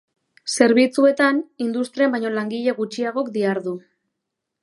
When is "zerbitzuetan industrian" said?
0.55-2.15